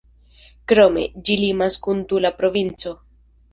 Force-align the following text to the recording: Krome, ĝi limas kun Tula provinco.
Krome, 0.73 1.03
ĝi 1.29 1.37
limas 1.43 1.79
kun 1.85 2.03
Tula 2.13 2.35
provinco. 2.43 2.97